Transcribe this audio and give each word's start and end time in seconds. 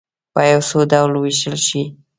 په 0.33 0.41
څو 0.67 0.79
ډلو 0.91 1.17
وویشل 1.19 1.55
شئ. 1.67 1.83